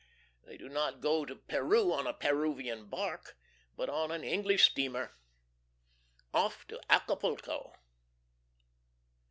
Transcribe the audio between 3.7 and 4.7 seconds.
but on an English